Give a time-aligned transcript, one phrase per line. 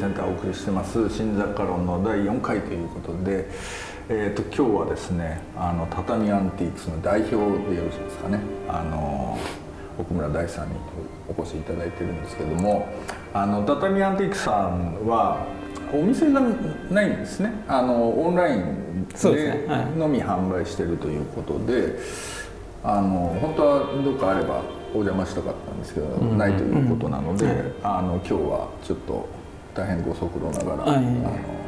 [0.00, 3.46] センターお送りしてます新雑貨論の第4回ということで、
[4.08, 7.36] えーと、今日はですねあの畳アンティークスの代表
[7.68, 8.40] でよろしいですかね。
[8.66, 9.38] あの
[9.98, 10.76] 奥村大さんに
[11.28, 12.88] お越しいただいてるんですけども
[13.34, 15.44] あの畳アンティークさんは
[15.92, 17.52] お店がないんですね。
[17.68, 21.98] あのオンラインでのみ販売してるということで
[22.82, 24.62] あの本当はどっかあれば
[24.94, 29.39] お邪魔したかったんですけど、うん、ないということなので、うんあの今日はちょっと
[29.74, 31.60] 大変ご足労ながら、はい、あの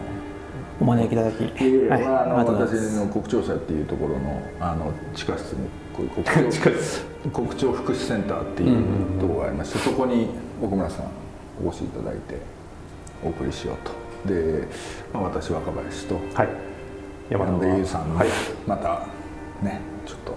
[0.81, 1.42] お招きいただき、
[1.89, 6.70] はい、あの私の国庁舎っていうところのあの地下室にこういう国庁
[7.30, 10.28] 国庁福祉センターっていうところがありまして、そこに
[10.61, 11.06] 奥村さん
[11.64, 12.39] お越しいただいて
[13.25, 14.03] お送りしようと。
[14.28, 14.67] で、
[15.12, 16.48] まあ、私若林と、はい、
[17.30, 18.20] 山田優さんの、
[18.67, 19.06] また
[19.62, 20.33] ねちょっと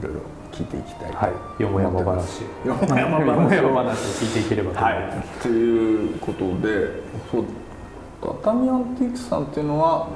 [0.00, 0.20] いろいろ
[0.54, 1.62] 聞いていきたいはい。
[1.62, 2.42] よもやま話。
[2.64, 3.58] よもやま話。
[3.58, 3.62] を
[4.20, 7.44] 聞いていければと思います、はい、ということでそう
[8.22, 10.08] 畳アンティークさんっていうのは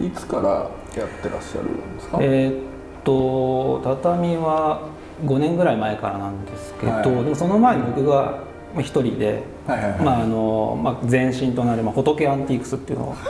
[0.00, 0.70] いつから
[1.00, 2.18] やってらっしゃるんですか？
[2.20, 2.62] えー、っ
[3.04, 4.88] と畳は
[5.24, 8.38] 5年ぐらい前からなんですけど、はい、でもその前に僕が
[8.78, 9.98] 一人で、前
[11.28, 13.16] 身となる、まあ、仏アンティークスっていうのを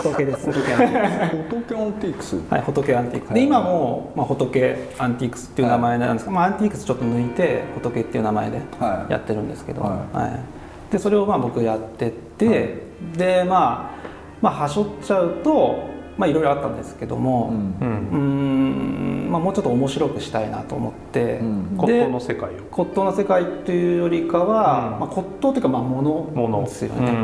[0.00, 0.46] 仏です。
[0.46, 2.40] 仏アンティークス。
[2.50, 3.34] はい仏アンティークス。
[3.34, 8.60] で今も、まあ、仏アンティークスっていう名前なんですけど、はい、まあ、アンティークスちょっと抜いて仏っていう名前で
[9.08, 13.96] やってるんですけど、はい、はい、でそれをまあ僕やってて、はい、でまあ
[14.40, 22.52] まあはしょっちゃうとまあいろいろあったんですけども、うん、うんまあ、もうちょっと面白くしたいなと思って、うん、骨董の世界を。
[22.70, 27.14] 骨董の世界というよりかは、うん、まあ、骨董というかまあ物ですよね、う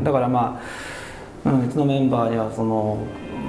[0.00, 0.04] ん。
[0.04, 0.97] だからまあ
[1.44, 2.98] うん、うちのメンバーにはその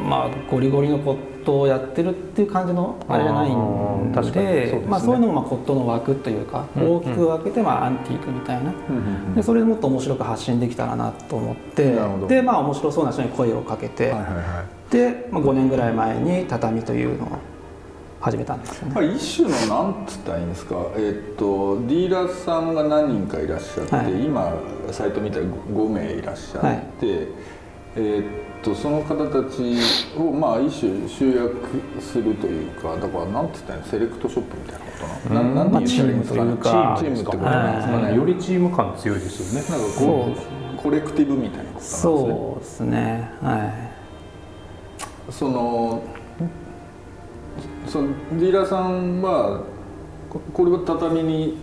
[0.08, 11.98] まあゴリゴリの骨董をやってるっていう感じのあれじゃないんでそうで、ね、まあ、そういうのもまあ骨董の枠というか、うん、大きく分けてまあアンティークみたいな、うん、でそれでもっと面白く発信できたらなと思って
[12.28, 17.30] でまあ面白そうな人に声をかけて、はいはいはい、で、まあ、5年ぐらい前に畳というのを
[18.22, 24.54] 始めたんですよね、一種のなんつったらいいんですか、えー、っとディーラーさんが何人かいらっしゃって、はい、今
[24.92, 27.28] サイト見たら5名いらっしゃって、はい
[28.02, 29.76] えー、っとその方たち
[30.18, 34.92] をまあ一種集約するというかだからなんて言ったらセレクトショップみたいなこ
[35.28, 39.70] とな,、うん、なんて言ったらいいんですかね、チームってことなんですかね、よりチーム感強いですよね。
[39.70, 40.34] なんかこ
[40.78, 42.02] うコレクティブみたいなことなんですね。
[42.02, 43.32] そうですね。
[43.42, 43.58] は
[45.30, 45.32] い。
[45.32, 46.02] その
[47.88, 48.08] その
[48.40, 49.64] ディーラーさんは
[50.54, 51.58] これは畳に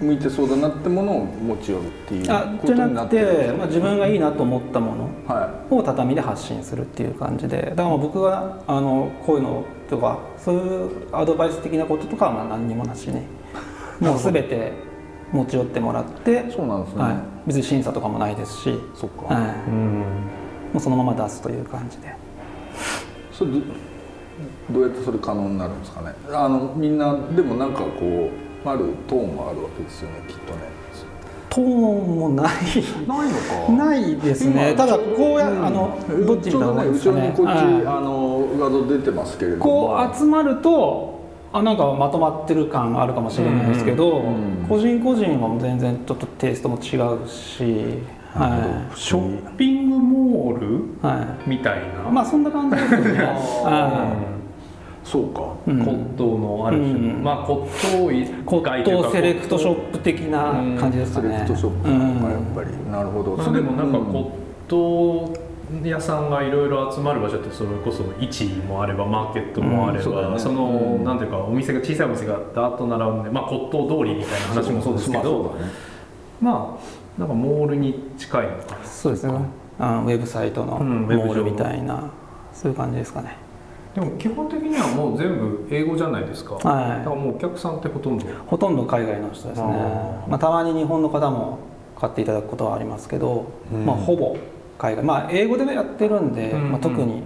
[0.00, 7.72] 向いてそうだなってものを持ち寄るっていうあじゃなくて、まあ、自分がいいなと思ったものを畳で発信するっていう感じで。
[7.76, 13.22] だから僕があのこういうのとかそういうアドバイス的なこととかはまあ何にもなしに
[14.00, 14.72] もう全て
[15.32, 17.14] 持ち寄ってもらってそうなんですね、はい、
[17.46, 20.04] 別に審査とかもないですしそっか、はい、うん。
[20.72, 22.14] もうそのまま出すという感じで。
[23.32, 23.50] それ
[24.70, 26.12] どうやってそれ可能になるんですかね？
[26.32, 30.84] あのみんなでもなんかこうあるトーンがあるわけですよねきっとね。
[31.54, 32.54] トーンもない。
[33.06, 34.74] ないのかないですね。
[34.76, 35.96] ただこうや、うん、あの
[36.26, 36.88] どっちにかね。
[36.88, 39.64] 後ろにこっち、あの画像出てますけれども。
[39.64, 41.14] こう集まると
[41.52, 44.62] あなんかまとまってる感あるかもしれないですけど、うん。
[44.62, 48.02] うん、個人個人は全然ちょっとテイストも違うし、
[48.32, 52.10] はい、ショッピングモール、はい、みたいな。
[52.10, 53.24] まあそんな感じですよね。
[53.62, 54.33] はい
[55.04, 55.82] そうか、骨
[56.16, 61.88] 董のある種、うん、まあ骨董骨董セレクトショップ的な感じですかね、セレクトショップ
[62.24, 64.30] がやっぱり、なるほど、それでもなんか骨
[64.66, 70.24] 董屋さんがいろいろ集まる場所ってそれこそ市もあればマーケットもあれば、うん。
[70.24, 70.64] そね、その、
[70.98, 75.56] うん、なんていうかお店が小さいお店がダーッと並んで、まあ、骨董通りみたいな話もそうですけど
[76.40, 78.84] まあなんかモールに近いのかな。
[78.84, 79.34] そうですね。
[79.78, 80.78] あウェブサイトの。
[80.78, 82.10] モールみたいな、
[82.52, 83.36] そういう感じですかね
[83.94, 88.26] でも基本的にはもう全部英語じゃないですか、はい、だからもうお客さんってほとんど。
[88.46, 89.66] ほとんど海外の人ですね。
[90.28, 91.58] まあ、たまに日本の方も
[91.96, 94.36] 買っていただくことはありますけど、うん、まあ、ほぼ
[94.78, 95.04] 海外。
[95.04, 97.22] まあ英語でやってるんで、うんうん、まあ、特に。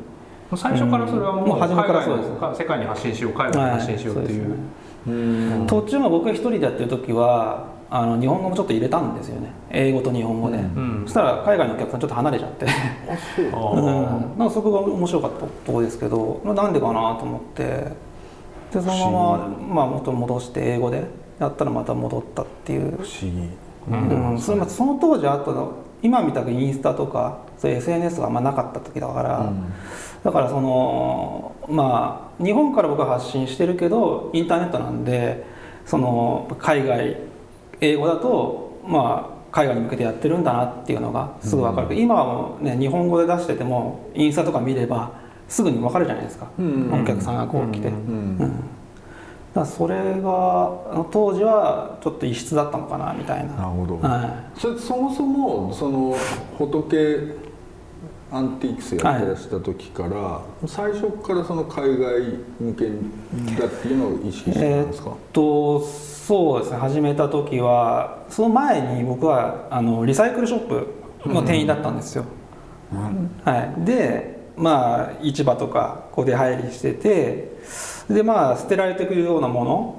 [0.56, 2.30] 最初からそれはもう初めからそうです
[2.62, 4.50] 世界に発信しよう海外に発信しようっていう。
[4.50, 9.50] はい、うね、途中も僕が一人でやってる時はあの日本語もちょっと入れたんですよね。
[9.70, 12.66] 英語と日本語で、うん、そしたら海外のお客さんちょっと離れちゃって。
[12.66, 12.70] あ
[13.34, 18.08] そう、 うん、なんかそこが面白かったとこですけどなんでかなと思って。
[18.72, 19.38] でそのま
[19.72, 21.04] ま、まあ、元戻して英語で
[21.38, 22.98] やったらまた戻ったっていう。
[22.98, 23.48] 不思議、
[23.90, 25.52] うん、それその当時あった
[26.02, 29.72] 今みたくインスタとかそういう SNS があんまなかった時だから、うん、
[30.22, 35.44] だからそのまあ日本から僕は発信してるけどインターネットなんで
[35.86, 37.16] その海外
[37.80, 45.12] 英語だとまあ海外に向けてやってるんだなっていうのがすぐ分かる、うん、今はもうね日本語で出しててもインスタとか見れば
[45.48, 48.62] すぐに分かるじゃないですか、うん、お客さんがこう来て、うん、
[49.54, 53.54] だそれが当時はちょっと異質だったのかなみたいな。
[53.54, 56.16] なるほど、はい、それそもそもその
[56.58, 57.47] 仏
[58.30, 62.20] アンティークスやってらした時から、はい、最初からその海外
[62.60, 62.86] 向け
[63.60, 66.76] だっていうのを意識してたんですか、えー、っとそうですね。
[66.76, 72.24] 始めた時はその前に僕はあのリサイクルショップの店員だったんですよ、
[72.92, 77.56] うん、はい、でまあ市場とかこう出入りしてて
[78.10, 79.96] でまあ捨てられていくようなも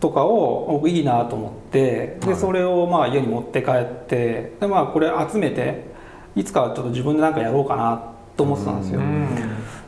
[0.00, 5.88] とかを僕いいなと思ってでそれをまあ家に持って帰ってでまあこれ集めて
[6.38, 8.00] いつかはちょっと自分で何かやろうかな
[8.36, 9.00] と思ってたんですよ。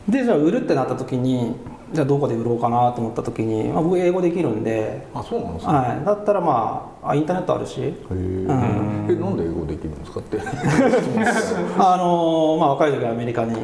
[0.08, 1.55] でじゃあ売るってなった時に
[1.93, 7.81] じゃあどこで売ろうかなと思った時に、まあ、僕英語できるんであそうなんですか、はい、だったらまあインターネットあるし。
[7.81, 10.39] へえ、うん、えなんで英語できるんですかって？
[11.79, 13.55] あのまあ若い時はアメリカに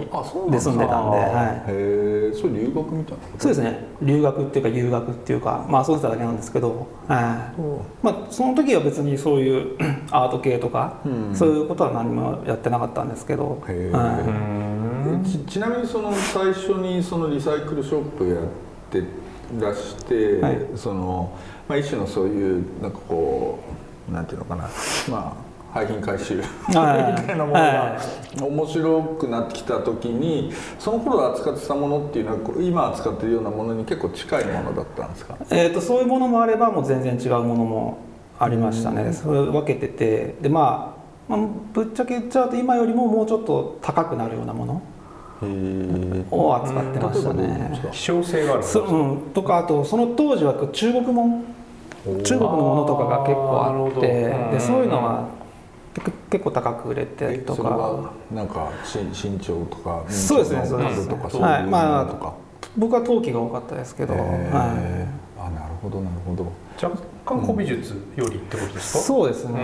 [0.50, 3.84] で住んでたんで、はい、へえそれ留学みたいなそうですね。
[4.02, 7.60] 留学っていうか留学っていうかまあ遊んでただけなんですけど、はい、
[8.02, 9.76] まあその時は別にそういう
[10.10, 14.65] アート系とか、うん、そういうことは何もやってなかったんですけどへえ、はい
[15.24, 18.38] ちちなみにその最初にそのリサイクルショップやっ
[18.90, 19.02] て
[19.60, 21.36] らして、はい、その
[21.68, 23.58] まあ、一種のそういうなんかこ
[24.08, 24.68] うなんていうのかな。
[25.10, 28.00] まあ廃品回収みたいなものが
[28.40, 37.98] 面白くなってきた時にその頃扱ってたものっていうのは今扱ってるようなものに結構近いものだったんですか、えーと、そういうものもあればもう全然違うものも
[38.38, 40.36] ありましたね、それ分けてて。
[40.40, 40.96] でま
[41.28, 44.82] あ、まあ、ぶっちゃけ言っちゃうと今よりももうちょっと高くなるようなもの
[46.30, 47.80] を扱ってましたね。
[47.92, 51.44] 希少性があるうん、とかあとその当時は中国も
[52.24, 54.00] 中国のものとかが結構あって
[54.52, 55.28] でそういうのは
[56.30, 58.12] 結構高く売れてとか。
[58.32, 58.70] なんか
[59.12, 61.66] 身長とかそうですねそうですとかはい。
[61.66, 62.32] まあ
[62.76, 64.22] 僕は陶器が多かったですけど、はい、
[65.40, 66.52] あなるほどなるほど。
[66.82, 66.94] 若
[67.24, 69.58] 干古美術よりってことですか、そうですね、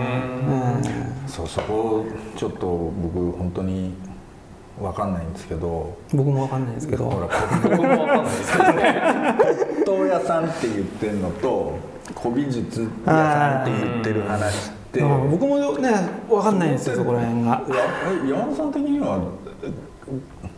[0.47, 0.51] う
[1.27, 2.03] ん、そうそこ
[2.35, 3.93] ちょっと僕本当に
[4.83, 5.97] わかんないんですけど。
[6.13, 7.09] 僕もわかんないですけど。
[7.09, 7.27] ほら
[7.63, 8.63] 僕もわかんないですけど。
[8.73, 9.33] ね
[9.85, 11.77] 骨董屋さんって言ってるのと
[12.21, 15.89] 古美術屋さんって言ってる話って僕もね
[16.29, 17.61] わかんないんですよそこら辺が。
[18.29, 19.19] 山田さん的には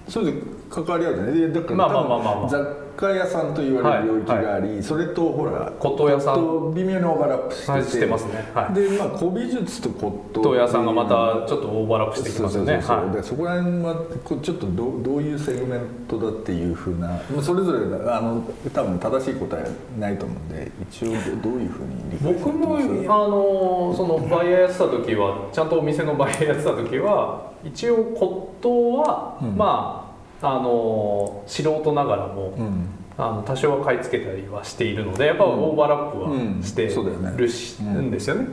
[0.07, 2.85] それで関わりあるじゃないだからまあまあまあまあ、まあ。
[2.95, 4.73] 貨屋さんと言われる領域があり、はい。
[4.75, 6.35] はい、それとほら骨董屋さん。
[6.35, 7.65] と微妙にオーバーラップして。
[7.65, 12.81] て、はい、してますね、はい、でまあ古美術と骨董屋さんがまたちょっとオーバーラップしてきますよね。
[12.81, 13.95] そうでそこら辺は
[14.41, 17.79] ちょっとどどういうセグメントだっていうふうなそれぞれ
[18.11, 32.87] あの多分正しい答えないと思うんで一応どういうふうに理解僕もあのそのバイヤーやってた時はちゃんとお店のバイヤーやってた時は一応骨董は、うん、まああの素人ながらも、うん、
[33.17, 38.07] あの多少は買い付けたりはしているのでやっぱオーバーラップはしてるし、うん。
[38.07, 38.47] んですよね。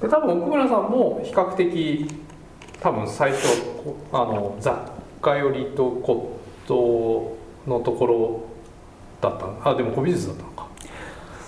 [0.00, 2.10] で多分奥村さんも比較的
[2.80, 3.62] 多分最初
[4.12, 4.74] あの雑
[5.22, 6.22] 貨寄りと骨
[6.66, 7.30] 董
[7.66, 8.40] のところ
[9.20, 9.70] だった。
[9.70, 10.65] あでも古美術だったの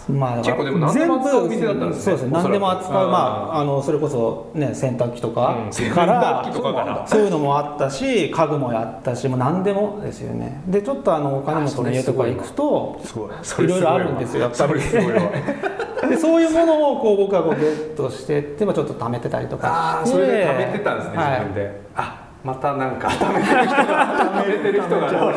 [0.09, 2.03] まあ、結構でも何でも扱うお店だったんですね。
[2.03, 2.31] そうですね。
[2.33, 3.09] 何でも扱う。
[3.11, 3.19] ま
[3.53, 5.57] ああのそれこそね洗濯機とか
[5.95, 10.62] から、そういうのもあったし家具もやったしもう何でもですよね。
[10.67, 13.00] でちょっとあのお金持ちの家とか行くと
[13.59, 13.67] い。
[13.67, 14.81] ろいろあるんですよやっぱり。
[16.09, 20.12] でそういうものをこう僕はこうゲットしてってちょっと貯めてたりとかして。
[20.12, 21.81] それで貯めてたんですね、自分で。
[21.97, 25.11] あまたなんか貯めてる人が貯めてる人が。
[25.11, 25.33] そう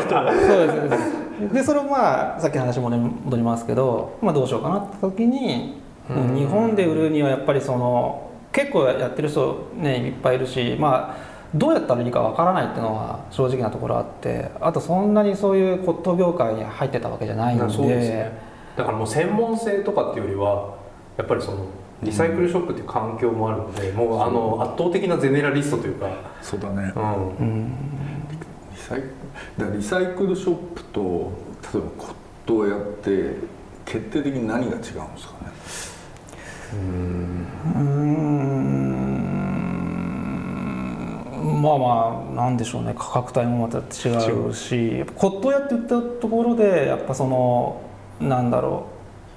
[0.90, 18.32] ですでそれをまあさっきの話も戻りますけど、まあ、どうしようかなって時に日本で売るにはやっぱりその結構やってる人ねいっぱいいるしまあどうやったらいいかわからないっていうのは正直なところあってあとそんなにそういう骨董業界に入ってたわけじゃないので、ね、
[18.78, 20.76] だからもう専門性とかっていうよりは
[21.18, 21.66] やっぱりその
[22.04, 26.10] リサイクルショップっていう環境もあるので、もうあの圧倒的なゼネラリストというか。
[26.42, 27.76] そうだね、うん、
[28.72, 29.04] リサイ
[29.58, 31.32] だリサイクルショップと
[31.74, 32.14] 例えば骨
[32.46, 33.36] 董屋って
[33.86, 35.08] 決定的に何が違うんですかね？
[36.74, 37.48] うん。
[41.62, 42.96] まあまあなんでしょうね。
[42.98, 43.82] 価格帯もまた違
[44.48, 47.82] うし骨董屋って言ったところでやっぱその
[48.20, 48.86] なんだろ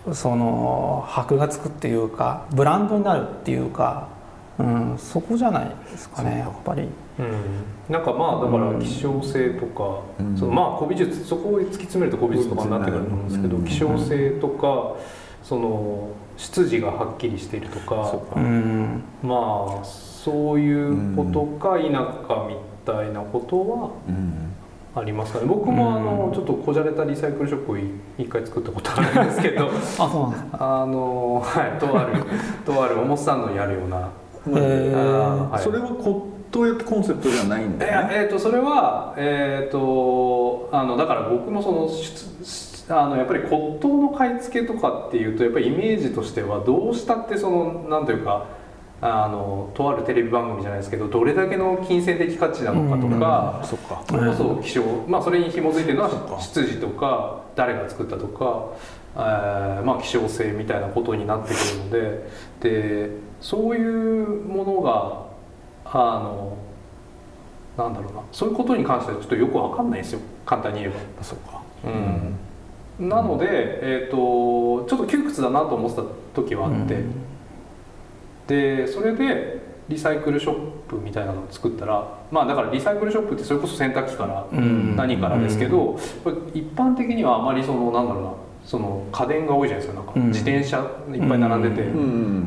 [0.06, 0.14] う。
[0.14, 4.08] その箔がつくっていうかブランドになるっていうか、
[4.58, 6.90] うん、そこじゃないですかねやっぱり。
[7.18, 14.96] うん、なんかまあだから希少性とか、うん、そのまあ古美術そこを突き詰めると古美術とかになってくると思うんですけど、希少性とか
[15.42, 18.18] その出自がはっきりしているとか
[19.22, 23.90] まあそういうことか否かみたいなことは
[24.96, 25.46] ありますかね。
[25.46, 32.22] 僕もあのちょっとこじゃれたリサイクルショップを一回作ったことあるんですけど あそうなんですあのはいとある
[32.64, 34.10] とある表参道にあるような、
[34.48, 35.50] えー。
[35.50, 38.08] はい、それは骨董屋ってコンセプトじゃないんだよね。
[38.12, 41.88] えー、とそれはえっ、ー、とあのだから僕もその
[42.88, 48.46] あのやっぱり骨董の買い付けとかっていうとやっぱりイメージとしてはどうしたってそのなんというか
[49.00, 54.02] あのとあるテレビ番組じゃないですけどどれだけの金銭的価値なのかとか、そか。
[54.08, 58.68] それこそ気象、まあ、それに紐づいてるのは出自とか誰が作ったとか、
[59.16, 62.30] えーまあ、希少性みたいなことになってくるので
[62.60, 65.23] でそういうものが
[65.96, 66.58] あの
[67.78, 68.20] なんだろうな。
[68.32, 70.20] そういうことに関してはちょっとよく分かんないですよ。
[70.44, 71.24] 簡単に言えば。
[71.24, 71.62] そうか。
[72.98, 76.02] うん、なので、えーと、ちょっと窮屈だなと思ってた
[76.34, 76.94] 時はあって。
[76.94, 77.12] うん。
[78.46, 80.54] でそれでリサイクルショッ
[80.88, 84.46] プみたいなのを作ったらまあだからリサイクルショップってそれこそ洗濯機から
[84.96, 88.30] 何からですけど、これ一般的にはあまりそのなんだろうな
[88.64, 90.02] その家電が多いじゃないですか。
[90.02, 90.78] なんか自転車
[91.12, 91.82] いっぱい並んでて、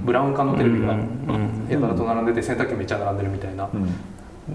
[0.05, 0.97] ブラウン管のテレビが
[1.69, 3.69] やたらと並んでて洗濯機めっちゃ並んでるみたいな、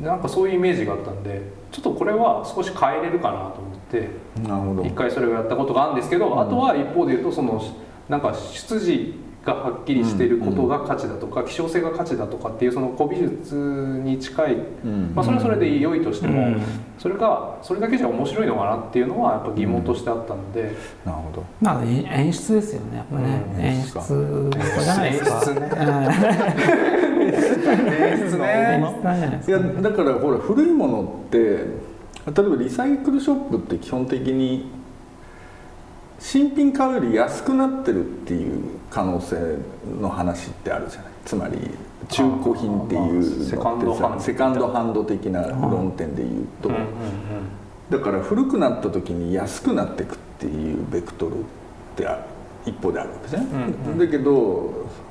[0.02, 7.62] なんかそういうイメージがあったんでちょっとこれは少し変えれるかなと思って一回それをやったことがあるんですけど、あとは一方で言うとその
[8.08, 9.14] なんか出自
[9.44, 13.56] がはっきりしていることが価値だとか、希少性が価値だとかっていうその古美術
[14.04, 14.56] に近い、
[15.14, 16.56] まあ、それはそれで良いとしても、
[16.98, 21.44] それがそれだけじゃ面白いのかなっていうのはやっぱ疑問としてあったので、なるほど。
[21.60, 24.50] まあ演出ですよねやっぱね、演出
[24.84, 25.42] じゃないですか。
[25.42, 25.70] 演出ね。
[28.00, 29.42] 演出ね。
[29.48, 31.64] いやだからほら古いものって例
[32.26, 34.70] えばリサイクルショップって基本的に
[36.22, 39.58] 新品買うより安くなってるっていう可能性
[40.00, 41.12] の話ってあるじゃない。
[41.24, 41.58] つまり
[42.08, 46.70] 中古品っていうセカンドハンド的な論点でいうと。
[47.90, 51.42] だから古くなった時に安くなっていくっていうベクトルっ
[51.96, 52.06] て
[52.64, 53.46] 一方であるわけですね、
[53.98, 54.32] だけど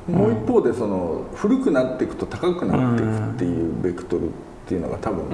[0.08, 4.32] もう一方でその古くなっていくと高くなっていくっていうベクトルっ
[4.66, 5.26] ていうのが多分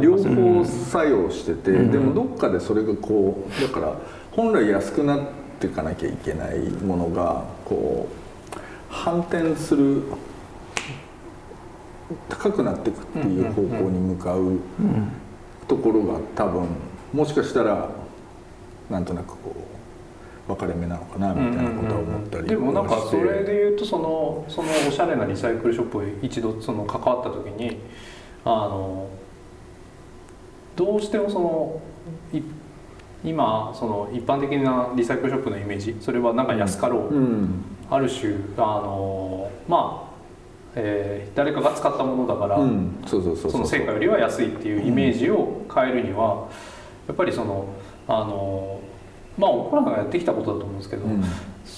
[0.00, 3.96] 両方作用しててでもどっかでそれがこうだから
[4.38, 5.20] 本来安くなっ
[5.58, 8.56] ていかなきゃいけないものがこう
[8.88, 10.04] 反転する
[12.28, 14.60] 高くなっていくっていう方向に向かう
[15.66, 16.68] ところが多分
[17.12, 17.90] もしかしたら
[18.88, 19.56] なんとなくこ
[20.46, 27.80] う分かれ目なのかなみたいなことは思ったりでもなんかそれで言うとそのそのおしゃれなリサイクルショップに一度その関わった時に
[28.44, 29.08] あの
[30.76, 31.82] どうしてもその
[33.24, 40.08] 今その一般的なリサイクルショップのイメージそれはなんか安かろう、うん、ある種あのまあ
[40.80, 42.56] えー、誰かが使ったものだから
[43.08, 43.18] そ
[43.58, 46.48] の成果よりは安いっていうイメージを変えるには、
[47.08, 47.66] やっぱりその
[48.06, 48.80] あの
[49.36, 51.24] まあ僕らがやってきたことだと思うんですけど、うん、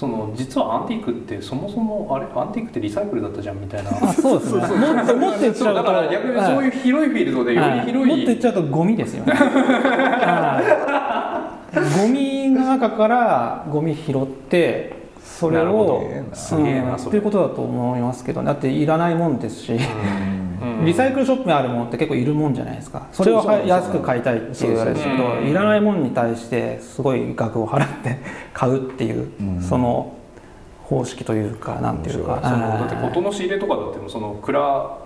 [0.00, 3.90] その実はアンティークってそもそもあれアンティークってリサイクルだったじゃんみたいな。
[4.14, 4.60] そうですね。
[4.60, 9.34] もっともっと言っちゃうとだから逆にそういう広いフィールドでより広い、はい、もっと言っちゃうとゴミですよね。
[11.98, 16.02] ゴミの中からゴミ拾ってそれを
[16.32, 19.78] すげえな、うん、っていうことだと思いますけど、ね、だっていらないもんですし、
[20.84, 23.08] リサイクルショップにあるものって結構いるもんじゃないですか。
[23.12, 28.18] それを安く買いたいっていうあれですけどいらないもんに対してすごい額を払って
[28.52, 30.16] 買うっていう、その
[30.84, 34.98] 方式というかなんていうか、そのだって事の仕入れとかだってもその蔵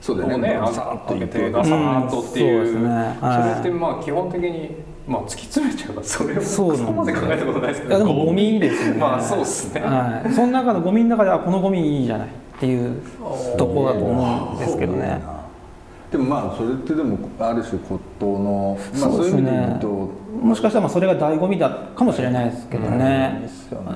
[0.00, 4.76] そうだよね、あさっと開けてガサッとっていう,、それってまあ基本的に
[5.08, 8.98] まあ、突き詰めちゃえば それをそこまで考えたことないですけどでもゴミですね。
[8.98, 13.00] まあそうですね、はい、その中のゴミの中であこのゴミいいじゃないっていう
[13.56, 15.22] とこだと思うんですけどね。
[16.10, 20.28] でもまあそれってでもある種骨董の、まあ、そういう意味で言うと。
[20.38, 23.48] もしかしたらそれが醍醐味だかもしれないですけどね。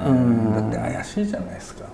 [0.07, 1.87] うん、だって怪しいじゃないですか。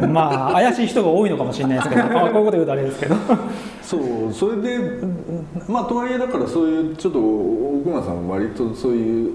[0.08, 3.16] まあ怪しい人が多いのかもしれないですけど、まあ、こういうこと言うとあれですけど。
[3.82, 4.78] そうそれで
[5.66, 9.32] まあとはいえだからそういうちょっと奥村さんは割とそういう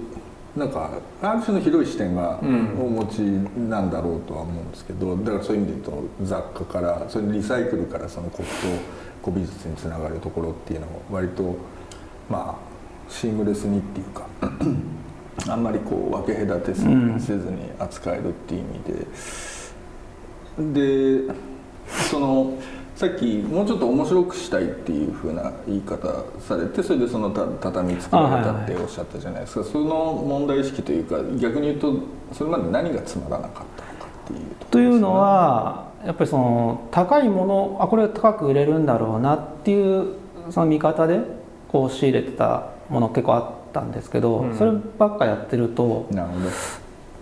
[0.55, 0.91] なんか
[1.21, 3.19] ある種の広い視点がお持ち
[3.59, 8.51] なんだろうとは思うんですけど、だからそういう意味で言うと雑貨からそれリサイクルからその骨董
[9.23, 11.55] 古美術につながるところっていうのを割と
[12.29, 14.27] まあシームレスにっていうか
[15.51, 18.65] あんまりこう分け隔てせずに扱えるっていう意
[20.61, 21.33] 味で、で
[22.11, 22.53] その
[22.95, 31.93] さっきもうちょっと面白くしたいっていうふうな言い方されてそれでそのた畳作られたっておっしゃったじゃないですか、はいはい、その問題意識というか逆に言うと
[32.33, 40.15] それまで何がつまらなかったのかっていうと、というのはやっぱりその高いものあこれ高く売れるんだろうなっていう
[40.51, 41.19] その見方で
[41.69, 46.39] こう仕入れてたもの結構あったんですけど、うん、そればっかやってるとなるほ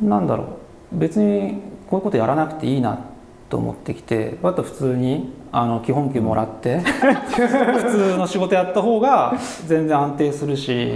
[0.02, 0.08] ど。
[0.08, 0.58] なんだろ
[0.94, 1.00] う。
[1.00, 3.06] 別にこういうことやらなくていいな
[3.50, 9.36] と思ってきてあと普通にあの基本給もらって 普通の仕事やった方が
[9.68, 10.94] 全然安定するし、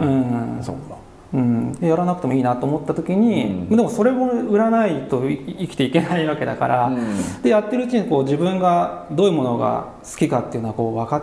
[0.00, 0.96] うん、うん、そうか。
[1.30, 11.22] うん、やらなくてもいいなと思った時に、うん、でもそれも売らないと生きていけないわけだから、うん、でやってるうちにこう自分がどういうものが好きかっていうのはこう分かっ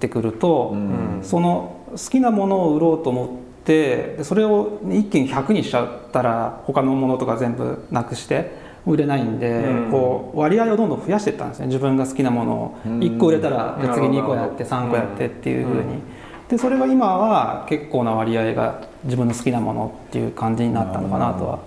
[0.00, 8.50] てくると、うん、その好きなものを売ろうと思ってでそれを一気に100にしちゃったら他のものとか全部なくして
[8.86, 11.66] 売れないんで、こう割合をどんどん増やしていったんですね。
[11.66, 12.74] 自分が好きなものを。
[12.84, 16.00] 1個売れたら次2個やって3個やってっていうふうに。
[16.48, 21.58] でそれが今は結構な割合が自分の好きなものっていう感じになったのかなとは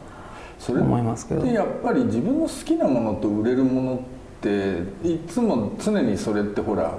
[0.70, 1.44] 思いますけど。
[1.44, 4.00] でやっぱり自分の好きなものと売れるものっ
[4.42, 6.94] ていつも常にそれってほら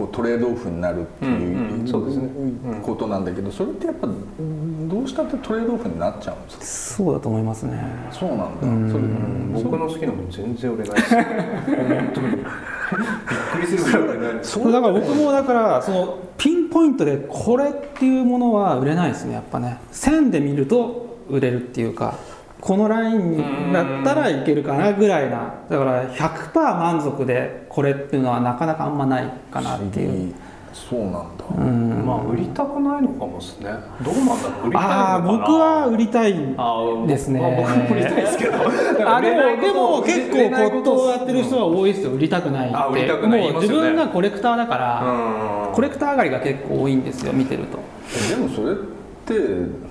[0.00, 7.04] こうトレードオフになるっていうことなんだけどそれってやっぱどうしたってトレードオフになっちゃうんですか？
[7.04, 7.84] そうだと思いますね。
[8.10, 8.90] そうなんだ、うん。
[8.90, 11.24] それ僕の好きなもの全然売れないです本
[12.14, 12.38] 当にびっ
[13.52, 14.44] くりするぐらい。
[14.44, 19.78] そうだから僕もだからそのピンポイントでこれっていうものは売れないですねやっぱね。
[19.92, 22.18] 線で見ると売れるっていうか
[22.60, 25.54] このラインだったらいけるかなぐらいな。
[25.68, 30.34] だから100%満足でこれっていうのはなかなかあんまないかなっていう。
[30.72, 33.70] そうなんだ、うん、まあ売りたくないのかもですね。
[34.02, 36.32] どうなんだろう売りたいああ僕は売りたい
[37.06, 38.54] ですね、まあ、僕も売りたいですけど。
[39.06, 42.12] あでもでも結構骨董をやってる人は多いですよ。
[42.12, 42.76] 売りたくないって。
[42.92, 47.78] 売りたくない、ね、もう自分がコレクターだからコレクター上がりが結構多いんですよ見てると。
[48.28, 48.76] でもそれっ
[49.26, 49.89] て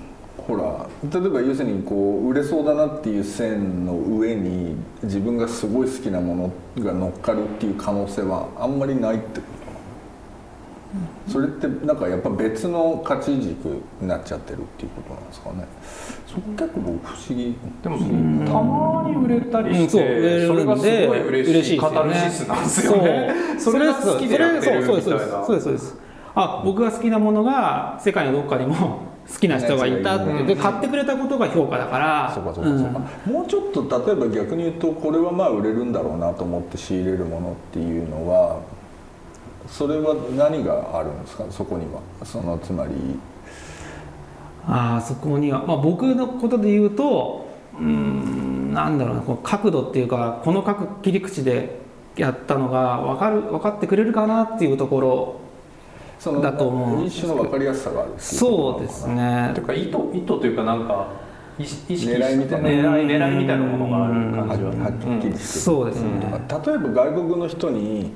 [0.50, 9.60] ほら例えば要するにこう売れそうだなっていう線の上に自分がすごい好きなものが乗っかるっていう可能性はあんまりないってこと
[11.28, 15.64] それってなんかやっぱ別の価値軸になっちゃってるっていうことなんですかね。
[16.26, 17.54] そこ結構不思議。
[17.82, 17.98] でも
[18.44, 23.32] たまに売れたりして、それがすごい嬉しいカタルシスなんですよね。
[23.60, 24.86] それが好きでやってるみたいな。
[24.86, 25.02] そうで
[25.60, 25.96] すそうです。
[26.34, 32.32] あ僕が好きなものが世界のどっかにも好きな人がいたって、で買ってくれたことが評価だから。
[32.34, 38.60] そうかそうかそうか、もうちょっと例えば逆に言うとこれはまあ売れるんだろうなと思って仕入れるものっていうのは
[39.68, 41.44] それは何があるんですか？
[41.50, 42.00] そこには。
[42.24, 42.92] そのつまり。
[44.66, 49.22] ああそこには、まあ、僕のことで言うとうんなんだろうな。
[49.22, 51.80] この角度っていうかこの角切り口で
[52.16, 55.39] やったのが分かる分かってくれるかなっていうところ
[56.20, 57.06] そのだと思う。
[57.06, 59.50] 一種の分かりやすさがあるそうですね。
[59.54, 61.08] というか意図意図というかなんか
[61.58, 62.68] 意識狙いみたいな。
[62.68, 68.12] 狙い狙いみたいなものがある感じははっきりしてそうですね、例えば外国の人に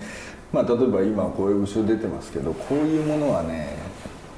[0.52, 3.78] まあ例えば今こういう後ろ出てますけどこういうものはね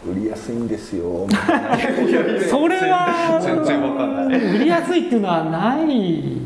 [0.09, 4.57] 売りやすいんですよそれは全然分かんない。
[4.57, 5.87] 売りやすいっていうのはない。
[5.89, 6.46] です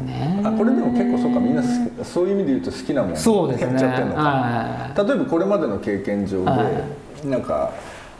[0.00, 0.40] ね。
[0.44, 1.62] あこれでも結構そうかみんな
[2.04, 3.74] そういう意味で言うと好きなものそうですね。
[3.74, 6.84] っちゃってるのか、はい、例えばこれまでの経験上で、は
[7.24, 7.72] い、なんか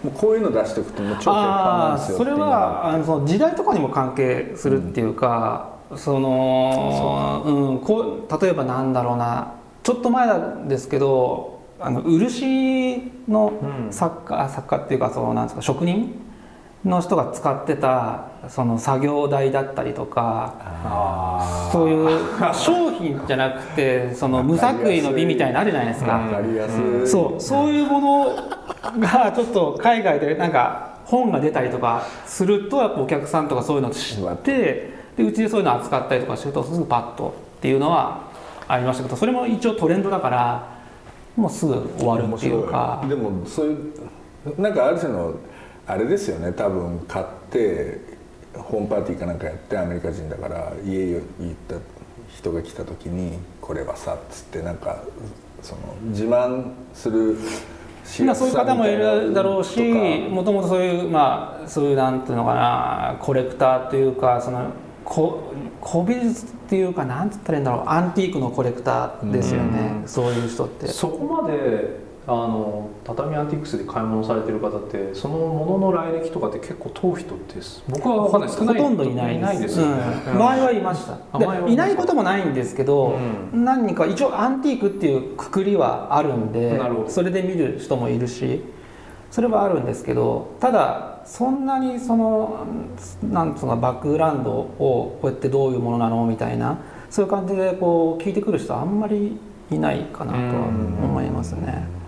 [0.02, 7.74] もうこういうの出しておくともう超鉄板なんですよそれはあのその時代とかにも関係するっていうか、うん、そのう。
[7.74, 9.54] ん、こう例えばなんだろうな。
[9.82, 13.52] ちょっと前なんですけどあの漆の
[13.90, 16.14] 作家、うん、作家っていうかそのなんですか職人
[16.84, 28.34] の人が使ってたその作業台だったりとかそういう商品じゃなくてその無作為の美みたいなのあるじゃないですか、うん、そうそういうもの
[28.98, 38.30] がちょっと海外でなんか本が出たりとかするとやっぱお客さんとかそういうの知ってでうちでそういうの扱ったりとかするとすぐパッとっていうのは
[38.68, 40.80] ありましたけどそれも一応トレンドだから
[41.36, 43.04] もうすぐ終わるっていうか。
[43.08, 45.34] でもそういうなんかある種の
[45.90, 46.52] あれですよね。
[46.52, 47.98] 多分買って
[48.54, 51.76] ホームパーティーかなんかやってアメリカ人だから家に行った
[52.28, 55.02] 人が来た時に「これはさ」っつってなんか
[55.62, 57.36] その自慢する
[58.24, 59.78] まあ、そういう方もいるだろうし
[60.30, 64.70] もともとそういうまあそういうなんていうのかなコレクターというかその
[65.04, 70.88] 古美術っていうかなんつったらいいんだろうアンティークのコレクターですよね、うん、そういう人って。
[70.88, 77.56] そこまでああの畳アンティックスで買い物されてる方ってそのものの来歴とかって結構問う人って
[77.88, 79.80] 僕は分かんない少ないほとんどいないです。
[79.80, 81.68] 前はいました。
[81.68, 83.18] いないこともないんですけど、
[83.52, 88.62] うん、何人か一応アンティークっていうくくりはあるんでそれで見る人もいるし
[89.32, 92.66] それはあるんですけどただそんなにその
[93.22, 99.36] なんつうのバックグラウンドをこうやってどういうものなのみたいなそういう感じでこう聞いてくる人はあんまり
[99.70, 101.99] いないかなとは思いますね。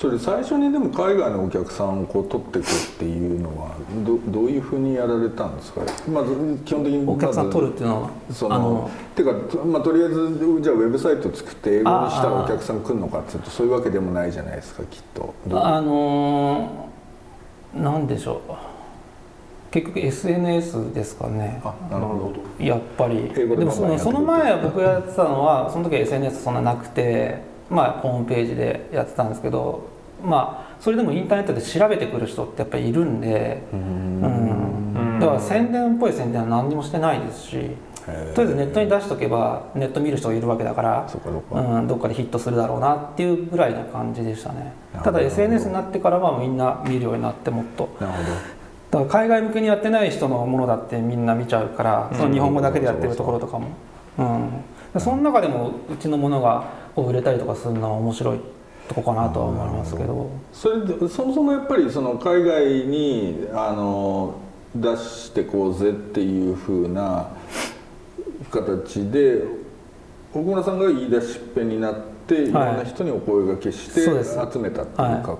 [0.00, 5.82] それ最初にでも海外のお客さんをこう取っていくっていうのはどどういうふうにやられたんですか？
[6.10, 6.34] まず
[6.64, 15.34] 基本的にお客さん取るっていうのはそのあのていうか、まあ、とりあえずじゃあウェブサイト作って英語にしたらお客さん来るのかっていうとそういうわけでもないじゃないですかきっと。
[15.50, 18.52] あのー、なんでしょう。
[19.70, 21.60] 結局 SNS ですかね。
[21.62, 22.64] あなるほど。
[22.64, 23.28] やっぱり。
[23.34, 29.88] でもそのその前僕やってたのはその時は SNS そんななくてまあホームページでやってたんですけど
[30.22, 35.18] まあそれでもインターネットで調べてくる人ってやっぱりいるんでうん。
[35.20, 37.70] だから宣伝っぽい宣伝は何にもしてないですし
[38.34, 41.06] とりあえずネットに出しとけばネット見る人がいるわけだから
[41.52, 44.72] うん、どっかでヒットするだろうなっていうぐらいな感じでしたね。
[45.04, 47.94] ただ SNS になってからはみんな見るようになってもっと。
[48.00, 49.04] なるほど。
[49.04, 53.68] だから海外向けにやってない人のものだってみんな見ちゃうからその日本語だけでやってるところとかも。
[54.18, 54.64] うん
[54.98, 58.40] その中でもうちのものが売れたりとかするのは面白い
[58.88, 60.30] とこかなとは思いますけど。
[60.52, 64.34] それでそもそもやっぱりその海外にあの
[64.74, 67.28] 出してこうぜっていうふうな
[68.50, 69.44] 形で
[70.34, 71.94] 奥村さんが言い出しっぺになっ
[72.26, 72.52] てい。
[72.52, 75.38] ろんな人にお声がけして集めたっていう格好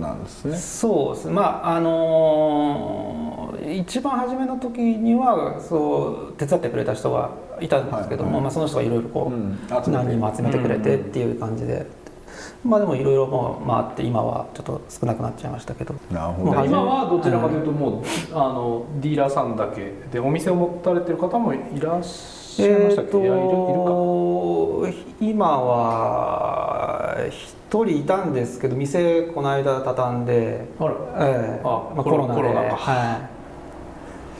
[0.00, 0.56] なんですね。
[0.56, 1.28] そうです。
[1.28, 11.86] まああのー、一番初めの時にはそう手伝ってくれた人がいたんですけども、はいはい、まあ、その人がいろいろこう、うん、何人も集めてくれてっていう感じで。
[12.64, 15.94] まあでもいろいろもう回って今はちょっと少なくなっちゃいましたけど。
[16.10, 16.64] なるほど。
[16.64, 23.36] 今はどちらかというともう、あのディーラーさんだけでお店を持たれてる方もいらっしゃいましたっけ、えー、いるいる
[23.84, 25.02] か。
[25.20, 32.42] 今は一人いたんですけど店この間畳んであら、えーあまあ、コロナで。
[32.42, 33.32] はい。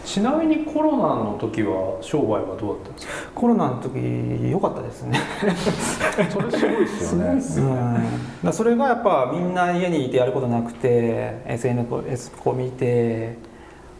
[0.04, 3.12] ちなみにコロナの時は商売はどうだったんですか？
[3.36, 5.16] コロナの時良かったですね。
[6.28, 7.40] それすごいですよね。
[7.40, 8.00] すよね、
[8.44, 13.38] うん、それがやっぱみんな家にいてやることなくて SNS こう見て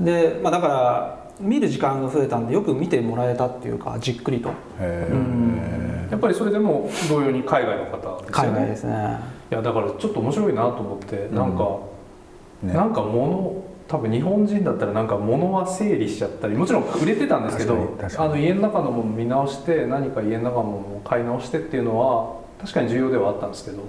[0.01, 4.51] で、まあ、だから見る時間が増えたんでよく見てもらえたっていうかじっくりと、
[4.81, 8.31] うん、やっぱりそれでも同様に海外の方ですね。
[8.31, 9.19] 海外ですね。
[9.51, 11.79] いやだからちょっと面白いなと思って、うん、なんか、
[12.63, 23.83] ね、なんか物多分日本人だったらなんか物は整理しちゃったりもちろん売れてたんですけどあの家の中のもの見直して何か家の中のものを買い直してっていうのは確かに重要ではあったんですけど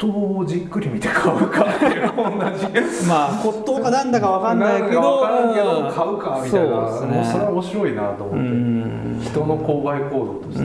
[0.00, 2.22] 骨董をじっくり見て買うかっていう同
[2.56, 3.06] じ。
[3.06, 6.88] まあ骨董かなんだか分かんないけど買うかみたいな。
[6.88, 9.30] そ,、ね、それは面白いなと思って。
[9.30, 10.64] 人の購買行動として。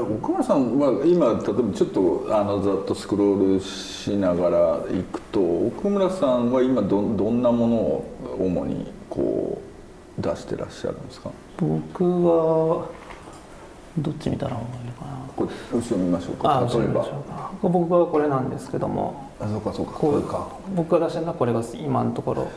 [0.00, 8.04] 奥村さんは今例えばちょっとあのざっとスクロールしながらいくと奥村さんは今どどんなものを
[8.38, 9.60] 主にこ
[10.18, 11.30] う出してらっしゃるんですか？
[11.58, 12.88] 僕は
[13.98, 15.25] どっち見たらいいのかな？
[15.36, 16.66] これ後ろ見ましょうか。
[16.72, 17.06] 例えば。
[17.62, 19.30] 僕はこれなんですけども。
[19.38, 19.92] あそうかそうか。
[19.92, 20.48] こうか。
[20.74, 22.48] 僕が出してるのはこれが今のところ。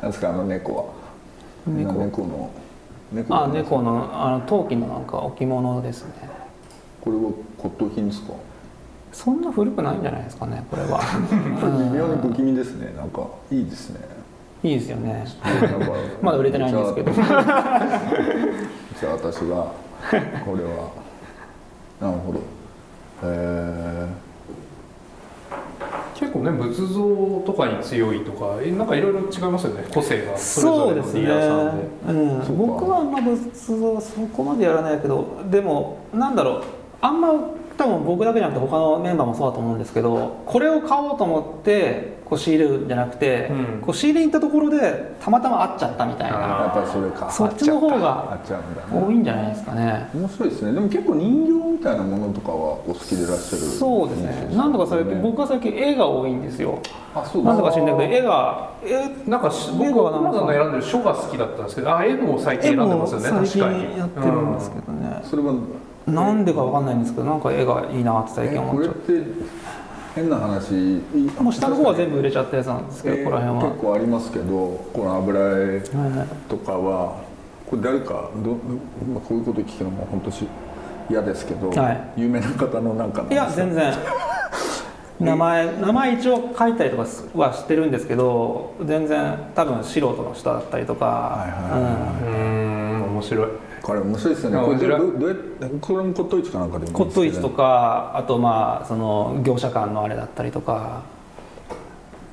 [0.00, 0.84] なんですかあの猫は。
[1.66, 1.92] 猫。
[1.92, 2.50] の
[3.12, 6.12] 猫あ猫のあの陶器のなんか置物ですね。
[7.02, 7.22] これは
[7.58, 8.32] 骨董品ですか？
[9.12, 11.00] そんな古くないんじゃないですかねこれは。
[11.30, 12.92] 微妙に不気味ですね。
[12.96, 14.00] なんかいいですね。
[14.62, 15.24] いいですよね。
[16.20, 17.12] まだ売れてないんですけど。
[17.12, 19.56] じゃあ私が
[20.44, 20.90] これは
[22.00, 22.38] なるほど。
[22.38, 22.42] へ
[23.24, 24.06] え
[26.14, 30.36] 結構ね仏像とかに強いとかなんかいろいろ違いますよね個性が。
[30.36, 31.84] それぞれのディーラーさんで、
[32.48, 36.64] うん、僕はあんま仏像そこまでやらないけどでもなんだろう。
[37.02, 37.28] あんま
[37.76, 46.38] 多分僕だけじゃなくて他のメンバーもそうだと思うんですけどこれを買おうと思ってこう仕入れるんじゃなくて、うん、こう仕入れに行ったところでたまたま会っちゃったみたいな。
[46.38, 47.30] やっぱりそれか。
[47.30, 48.38] そっちの方が
[48.92, 50.10] 多いんじゃないですかね。
[50.12, 50.72] 面白いですね。
[50.72, 54.56] でも結構人形みたいなものとかはお好きでいらっしゃるそうですね。
[54.56, 56.80] なんとか最近、僕は最近絵が多いんですよ。
[57.14, 57.44] あそう。
[57.44, 60.52] なんとか知んないけど絵が絵なんか僕はなんか。
[60.52, 63.28] 選んでる書が好きだったんですけどあ絵も最近選んでますよね。
[63.28, 63.62] 最近
[63.96, 65.54] やってるんですけどね、それは。
[66.06, 69.24] なんでかわかんないんですけどなんか絵がいいなって最近思っちゃって
[70.16, 70.72] 変な話。
[71.38, 73.70] もう下の方は全部売れちゃったやつなんですけど、えー、この辺は。
[73.70, 75.40] 結構ありますけどこの油
[75.74, 75.80] 絵
[76.48, 77.22] とかは、
[77.66, 78.52] これ誰かど、
[79.12, 80.46] まあ、こういうこと聞くのも本当し
[81.10, 83.92] 嫌ですけど、はい、有名な方のなんかいや全然。
[85.18, 93.48] 名前名前一応書いたりとかはしてるんですけど全然多分素人の人だったりとか、はいはいはい、うん面白い
[93.86, 94.64] これ面白いですよね。
[94.64, 101.02] これどどうやってこれも骨董市かなんかでも骨董市とかあとまあその業者間のあれだったりとか。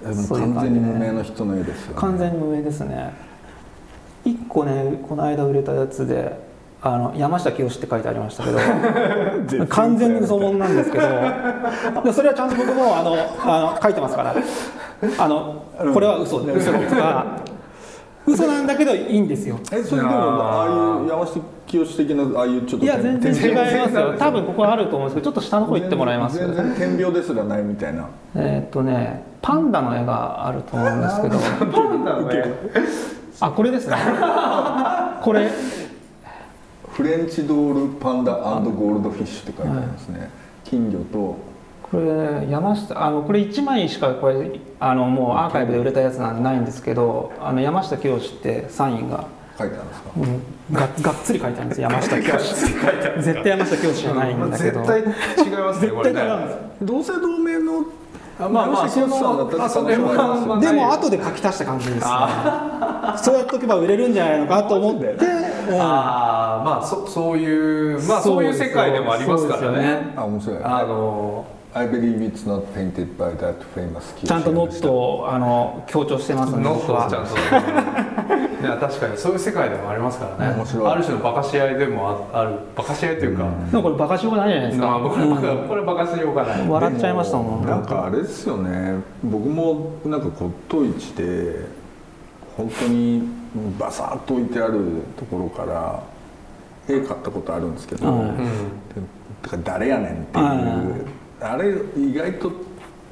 [0.04, 0.13] 完
[0.60, 3.13] 全に無名の人の絵ですよ、ね、完全に無名ですね。
[4.26, 6.36] 一個ねこの間売れたやつで
[6.82, 9.66] あの山下清って書いてありましたけど。
[9.70, 11.04] 完全に嘘物なんですけど。
[12.12, 14.36] それはちゃんと僕もあのあの書いてますから。
[15.20, 17.53] あのこれは嘘嘘とか
[18.25, 19.59] 嘘なんだけどいいんですよ。
[19.71, 24.15] えそれでもああいう山下清的なああいうちょっといや全然違いますよ。
[24.17, 26.38] 多分ここあると思うんですけどちょっと下の方行ってもらいます。
[26.38, 28.07] 全然点描ですらないみたいな。
[28.36, 31.38] えー、っとねパンダの絵があると思うんですけど。
[31.71, 32.53] パンダの絵？
[33.41, 33.97] あこれですね。
[35.21, 35.49] これ。
[36.93, 40.29] フレンチドールパンダゴールドフィッシュって書いてありますね、はい、
[40.63, 41.38] 金魚と
[41.93, 49.27] これ山下あのこれ1枚しかこれあのもうアーカイブで売れたやつなんでないんですけどあの山下清ってサインが。
[49.56, 50.41] 書いてあるんですか、うん、
[50.73, 52.34] ががっつり書いてあるんです山下清。
[53.21, 57.86] 絶対山下清じゃないんだけど、絶対違いますね 絶対違うんです同姓同名の
[58.39, 62.03] あまあまあそのあそでも後で書き足した感じです、ね、
[63.17, 65.06] そうやっとけば売れるんじゃないのかと思って、
[65.69, 70.13] うん、ああまあそそういうまあそういう世界でもありますからね。
[70.15, 70.58] あ面白い。
[70.63, 77.09] あの I believe it's not painted by that famous ちゃんとノットをあの強調してますねノットは。
[77.09, 77.33] ちゃんと。
[78.63, 79.17] いや確かに。
[79.17, 80.55] そういう世界でもありますからね。
[80.55, 80.91] 面白い。
[80.91, 86.67] ある種のバカし合いでもあるバカし合いというか、でもこれバカしようがないじゃないですか、まあ、これ、うん、これバカしようがない。
[86.67, 88.05] 笑っちゃいましたもんなんか。
[88.05, 89.01] あれですよね。
[89.23, 91.65] 僕もなんか骨董市で
[92.55, 93.27] 本当に
[93.79, 94.79] バサッと置いてある
[95.17, 96.03] ところから
[96.88, 98.38] 絵買ったことあるんですけど、うん、
[99.41, 101.05] だから誰やねんっていう、
[101.43, 102.51] あれ意外と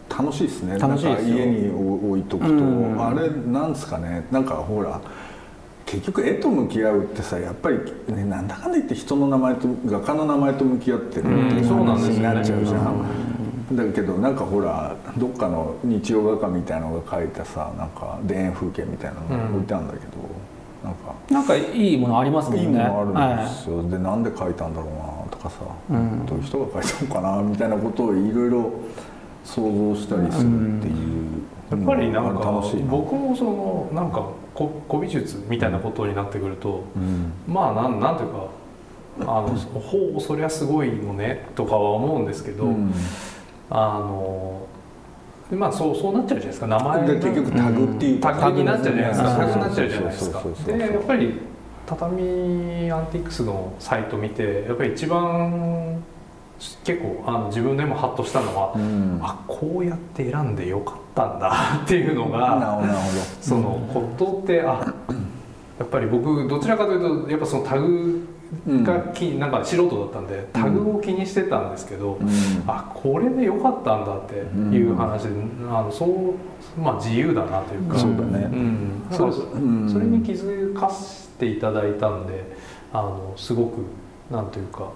[0.10, 0.78] 楽しいですね。
[0.78, 4.26] 楽しいです家に置いとくと、うん、あれなんですかね。
[4.32, 5.00] なんかほら
[5.86, 13.76] 結局絵と向き合うってさやっぱり、ね、なんだかんだ言って人の名前と画家の名前と向き合ってるって話になっちゃうじゃん。
[13.76, 20.06] だけどなんかほらどっかの日曜画家みたいなのが描いたさなんか田園風景みたいなのが置いてあるんだけど、
[20.84, 22.64] うん、なんかなんかいいものありますもんね。
[22.64, 25.04] いいものあるんですよ、はい、でなんで描いたんだろうな。
[25.04, 25.58] とかさ、
[25.90, 28.72] うん、どういう人が描いたのかなみたいなことをいろいろ
[29.44, 34.28] 想像したりするっていう、やっぱりなんか僕もそのなんか
[34.90, 38.48] 古美術みたいなことになってくると、うん、まあなんなんていうか
[39.22, 39.48] あの
[39.80, 42.94] ほうそりゃすごいのねとかは思うんですけど、うん、
[43.70, 44.68] あの
[45.52, 46.68] まあそうそうなっちゃうじゃないですか。
[46.68, 49.36] 名前結局タグっていう、タグになっちゃうじゃないですか。
[49.38, 50.44] タグになっちゃうじゃないですか。
[50.68, 51.51] でやっぱり
[51.92, 56.02] 畳アンティックスのサイト見てやっぱり一番
[56.86, 62.80] 結構あの自分でもハッとしたのは、うん、あこうやって選んでよかったんだっていうのが
[63.42, 64.94] その骨董ってあ
[65.80, 68.28] やっぱり僕どちらかというとやっぱそのタグ
[68.84, 72.30] が気、うん、なんか素人だったんでタグを気にしてたんですけど、うん、
[72.68, 75.30] あこれでよかったんだっていう話で、
[75.68, 77.98] あのそうまあ自由だなというか。
[77.98, 80.92] そうだね、うん、それそれに気づか
[81.42, 82.44] せていただいたんで
[82.94, 83.80] あのすごく
[84.30, 84.92] なんというか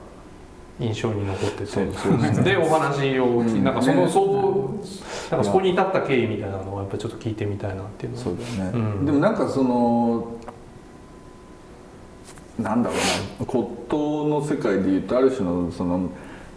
[0.80, 2.44] 印象に残ってて。
[2.44, 10.34] でお話を、うん、なんかその、そうなんかそこに至った経緯みたいなのをやっぱちょっと聞いてみたいなっていうのそうだね、うん、でもなんかその
[12.60, 12.96] なんだろ
[13.40, 16.10] うな骨董の世界でいうとある種のその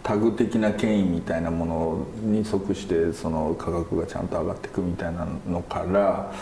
[0.03, 6.33] タグ的な権威みたいなものに即してその価格がちゃんと上がっていくみたいなのから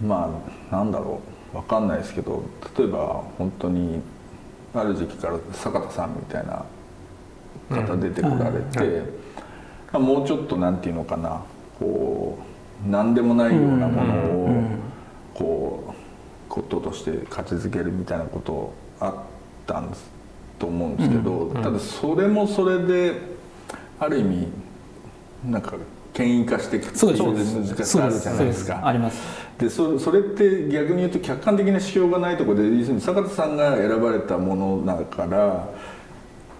[0.00, 2.42] まあなんだろう分かんないですけど
[2.76, 4.02] 例えば本当に
[4.74, 6.64] ある時期から坂田さんみたいな
[7.70, 9.02] 方出てこられて、
[9.94, 11.42] うん、もうちょっとなんていうのかな
[11.78, 12.38] こ
[12.86, 14.64] う何でもないようなものを
[15.32, 15.94] こう
[16.48, 19.14] こととして価値づけるみたいなことあっ
[19.66, 20.10] たんです
[20.58, 23.20] と思うんですけど、ただそれもそれで
[23.98, 24.48] ある意味
[25.44, 25.74] なんか
[26.14, 27.36] 権威化していくそう難
[27.76, 28.86] しさあるじゃないですか。
[28.86, 29.20] あります。
[29.58, 35.68] でそそれって逆に言うと客観的な指標がないところで要するに坂田さんが選ばれたものだから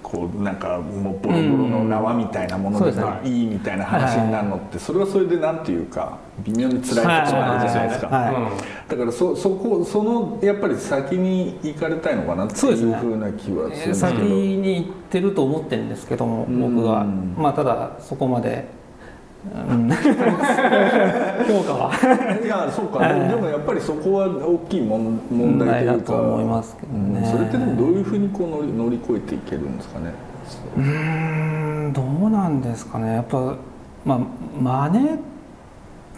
[0.03, 8.09] こうなんかもうボロボロの縄みたいなものでいいみたいな話になるのってそれはそれでなんていうか微妙に辛いことなんじゃないですか。
[8.89, 17.05] だからそそこそのやっぱり先に行かれたいのかなっていうふうな気はするんですけど、先に行ってると思ってるんですけども僕は。
[17.05, 18.84] まあただそこまで。
[19.53, 19.97] うん、評
[21.63, 22.41] 価は。
[22.43, 26.15] いやそうか、でもやっぱりそこは大きい問問題というか。
[26.15, 30.13] 思いますけどね、それってでもどういうふうにこう乗り乗り越えていけるんですかね。
[30.77, 33.15] うんどうなんですかね。
[33.15, 33.57] やっぱ
[34.05, 35.19] まあ真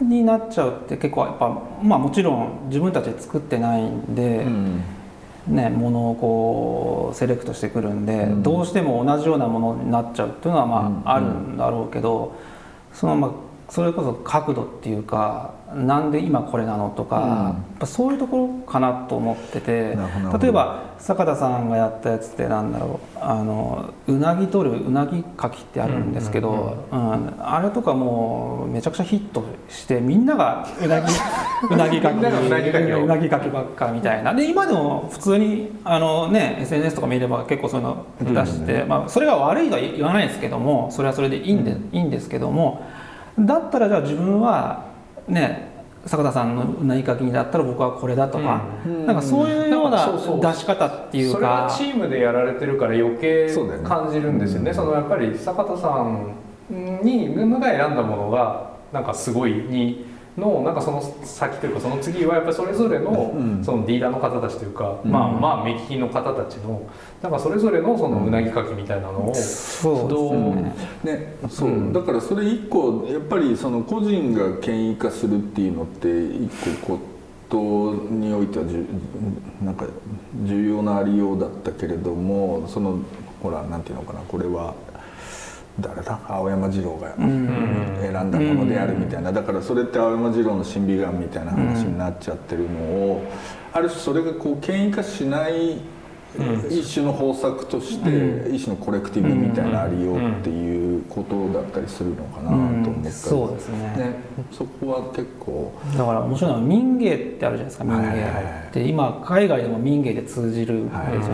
[0.01, 1.49] 似になっちゃうって結構やっぱ
[1.83, 4.83] まあもちろん自分たちで作ってないんで、うん、
[5.49, 12.33] ねものをこうセレクトしてくるんで、うん、どうしても同じようなものになっちゃうっていうのはまああるんだろうけど、
[12.97, 13.35] そのまま
[13.69, 19.99] それこそ角度っていうかなんで今これなのとか、うん、やっぱそういうところかなと思ってて
[20.41, 27.35] 例えば坂田さんがやったやつってなんだろうあのうなぎ取るうなぎかきってあるんですけど、うん。
[27.39, 31.07] あれとかもうめちゃくちゃヒットしてみんながうなぎ
[31.71, 34.33] うなぎかきうなぎかきばっかみたいな。
[34.33, 42.83] で今でも普通にあの、ね、SNS とか見れば結構そういうの出して、まあ、それが悪いとは言わないですけどもそれはそれでいいんで,、いいんですけども
[43.39, 44.87] だったらじゃあ自分は
[45.29, 51.37] ね坂田さんのうなぎかきにだったら僕はこれだとか、うん、なんかそういうような出し方っていうか。
[51.37, 56.37] それはチームでやられてるから余計感じるんですよね、ね、そのやっぱり坂田さん
[56.71, 66.83] に自分が選んだものがなんかすごいにのなんかその先というかその次はやっぱりそれぞれのそのディーラーの方たちというか、まあまあ目利きの方たちの
[67.23, 69.33] なんかそれぞれのそのうなぎかきみたいなのを
[70.09, 71.37] どう、ね。
[71.49, 76.51] そう、だからそれ一個やっぱりその個人が権威化するっていうのって一
[76.87, 77.01] 個こ
[77.49, 78.87] とにおいてはじゅ
[79.63, 79.87] なんか
[80.45, 82.99] 重要なありようだったけれどもその
[83.43, 84.75] ほらなんていうのかなこれは
[85.81, 86.19] 誰だ？
[86.27, 89.33] 青山二郎が選んだものであるみたいな。
[89.33, 93.31] だからそれって青山二郎の審美眼みたいな話になっちゃってるのを
[93.73, 95.79] ある種それがこう権威化しない
[96.69, 104.15] 一種の方策として一種のコレクティブみたいなありようっていうことだったりするのかなと思ったり、そうですね、ね、
[104.53, 105.73] そこは結構。
[105.97, 108.09] だから面白いのは民芸ってあるじゃないですか民芸。
[108.69, 110.89] って今海外でも民芸で通じる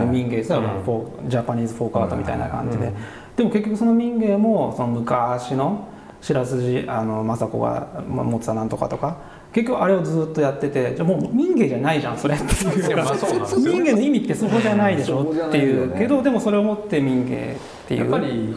[0.09, 2.93] 民芸っていうのはジャパニーズフォークアートみたいな感じで。
[3.35, 5.87] でも結局その民芸もその昔の
[6.21, 9.17] 白筋あの政子が持ってたなんとかとか
[9.51, 12.95] 結局あれをずっとやっててじゃもう民芸じゃないじゃんそれっていう。
[12.95, 13.15] か
[13.57, 17.99] 民芸の意味ってそこじゃないでしょっていうけどでもそれをもって民芸っていう。
[18.01, 18.55] やっぱり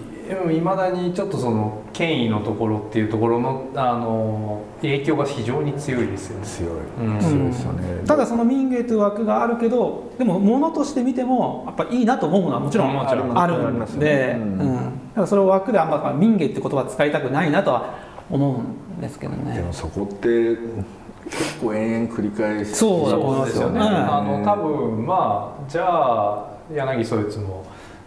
[0.53, 6.47] いまだにちょっとその権威のところっていうところのあの影響が非常に強いですよね。
[6.47, 14.65] 強い、うん、強いですよね、ただその民芸という枠があるけどでもものとして見てもやっぱいいなと思うものはもちろんあるんで、うん、だ
[15.15, 17.95] からそれを枠であんま民芸って言葉使いたくないなとは
[18.31, 19.57] 思うんですけどね。
[19.57, 20.57] でもそこって
[21.31, 27.65] 結構延々繰り返しそうですよね、あの多分まあじゃあ柳そいつも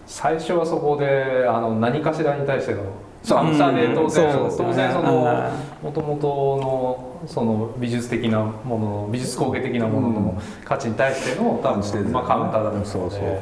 [0.10, 2.82] 最初はそこであの何かしらに対しての
[3.24, 5.52] 反射で当然、うん、当然その
[5.84, 13.10] もともとのその美術的なものの美術工芸的なものの価値に対しての多分、まあ、カウンターだと思う。
[13.12, 13.41] ので。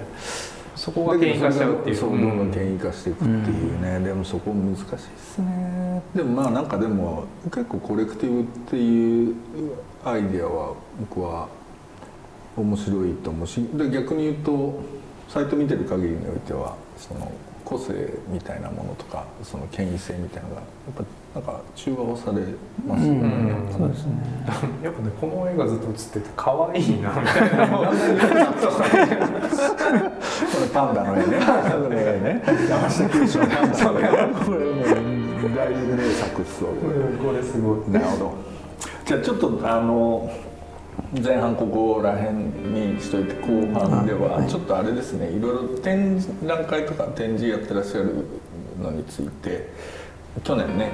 [0.76, 2.00] そこが権威化しちゃうっていう。
[2.00, 6.02] どんどん権威化していくっていうね、うん、でもそこ難しいですね。
[6.14, 9.36] でもまあなんかでも結構コレクティブっていう
[10.04, 11.48] アイデアは僕は
[12.58, 17.32] 面白いと思うしで逆に言うとサイト見てる限りにおいてはその
[17.68, 17.94] 個性
[18.30, 21.04] みたいなものとかその権威性みたいなのがやっぱ
[21.36, 22.42] なんか中和をされ
[22.88, 24.14] ますよね、うんうん、そうですね。
[24.82, 28.00] やっぱねこの絵がずっと映ってて可愛いなみたいな これ
[30.74, 32.42] パンダの絵ねパンダの絵ね。
[32.70, 34.58] 山下清のパンダの絵これ。
[35.38, 37.92] もう大名作っすわこれすごい。
[37.92, 38.34] なるほど。
[39.06, 40.32] じゃあちょっとあの
[41.24, 48.26] 前半ここら辺にしといて後半ではちょっとあれですねいろいろ展覧会とか展示やってらっしゃる
[48.82, 49.70] のについて
[50.44, 50.92] 去年ね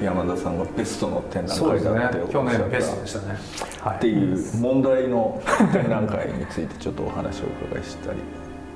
[0.00, 3.38] 山田さんがベストの展覧会だっておっしゃった、ね、去年ベストでしたね、
[3.80, 8.18] はい、っていう問題の展覧会についてちょっとお話をお伺いしたり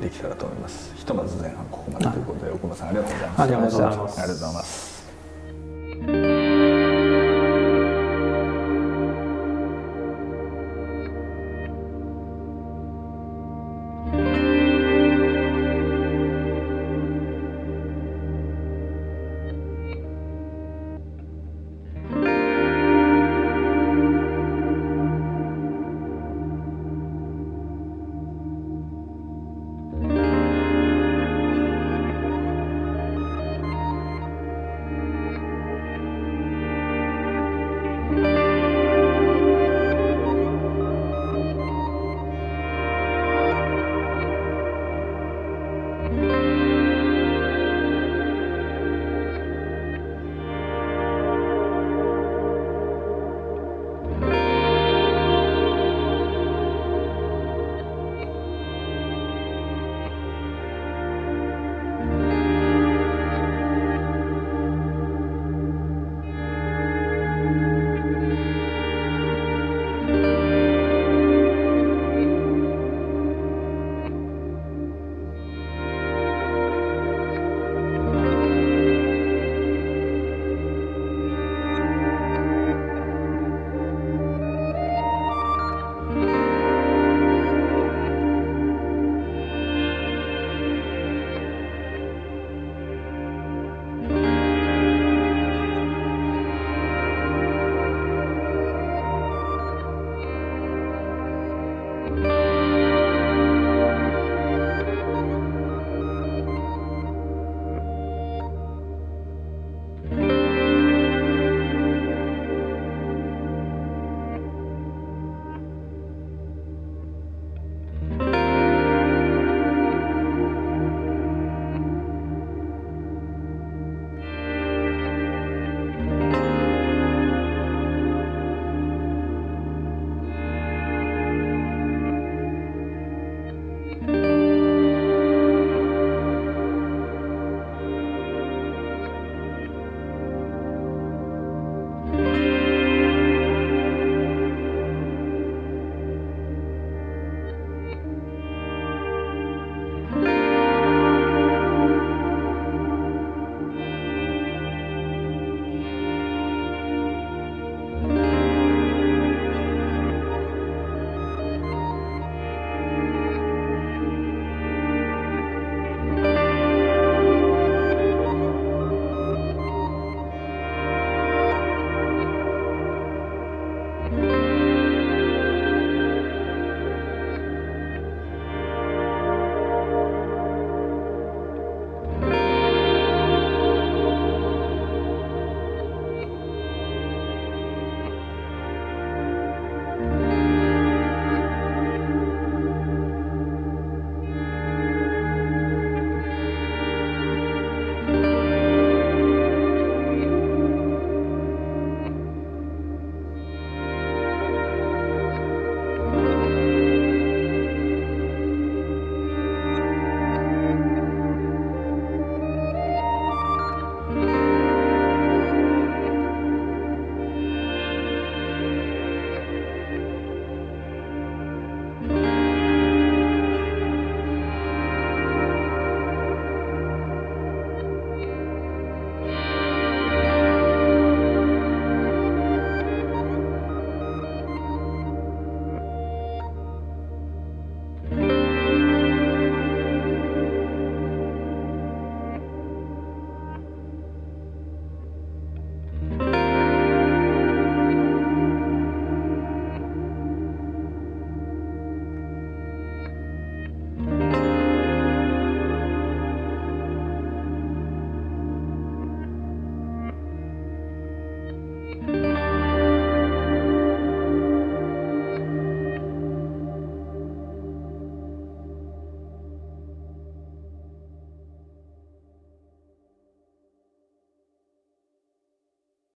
[0.01, 0.93] できたらと思います。
[0.97, 3.45] ひとまず前半ここまでということで、はい、奥間さんありがとうございました。
[3.45, 4.92] ありがとうございます